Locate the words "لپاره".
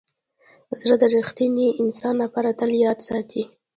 2.23-2.49